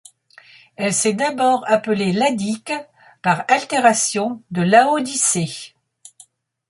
[0.77, 2.73] Elle s’est d’abord appelée Ladik
[3.21, 5.75] par altération de Laodicée.